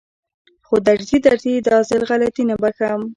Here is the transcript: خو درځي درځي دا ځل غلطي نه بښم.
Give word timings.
خو 0.67 0.75
درځي 0.87 1.17
درځي 1.27 1.53
دا 1.67 1.77
ځل 1.89 2.01
غلطي 2.09 2.43
نه 2.49 2.55
بښم. 2.61 3.01